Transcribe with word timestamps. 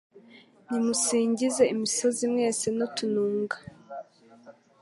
Nimumusingize 0.65 1.63
misozi 1.81 2.23
mwese 2.33 2.65
n’utununga 2.77 3.57